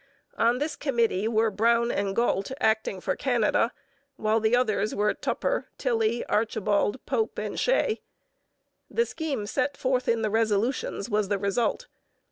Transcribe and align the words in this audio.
On 0.39 0.57
this 0.57 0.75
committee 0.75 1.27
were 1.27 1.51
Brown 1.51 1.91
and 1.91 2.15
Galt 2.15 2.51
acting 2.59 3.01
for 3.01 3.15
Canada, 3.15 3.71
while 4.15 4.39
the 4.39 4.55
others 4.55 4.95
were 4.95 5.13
Tupper, 5.13 5.69
Tilley, 5.77 6.25
Archibald, 6.25 7.05
Pope, 7.05 7.37
and 7.37 7.59
Shea. 7.59 8.01
The 8.89 9.05
scheme 9.05 9.45
set 9.45 9.77
forth 9.77 10.07
in 10.07 10.23
the 10.23 10.31
resolutions 10.31 11.07
was 11.07 11.27
the 11.27 11.37
result. 11.37 11.85